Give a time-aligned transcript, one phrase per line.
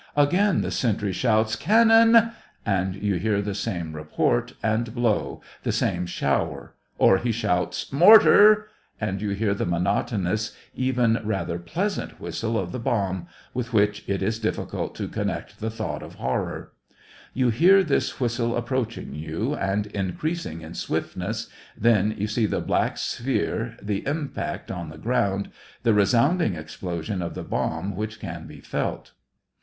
[0.15, 2.31] Again the sentry shouts," Can non!"
[2.65, 8.65] and you hear the same report and blow, the same shower, or he shouts" Mortar!"
[8.99, 14.23] and you hear the monotonous, even rather pleasant whistle of the bomb, with which it
[14.23, 16.71] is difficult to connect the thought of horror;
[17.35, 21.47] you hear this whis tle approaching you, and increasing in swiftness,
[21.77, 25.51] then you see the black sphere, the impact on the ground,
[25.83, 29.11] the resounding explosion of the bomb which can be felt.